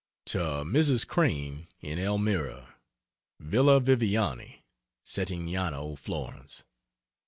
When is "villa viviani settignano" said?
3.39-5.95